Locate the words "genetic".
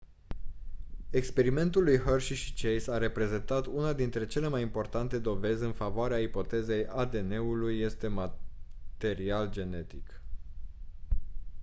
9.51-10.21